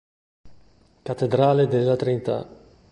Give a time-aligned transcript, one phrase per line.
[1.03, 2.47] Cattedrale della Trinità